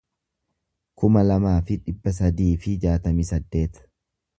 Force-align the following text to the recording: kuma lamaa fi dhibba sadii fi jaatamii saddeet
kuma 1.01 1.23
lamaa 1.33 1.59
fi 1.69 1.79
dhibba 1.85 2.17
sadii 2.21 2.51
fi 2.65 2.77
jaatamii 2.87 3.33
saddeet 3.33 3.85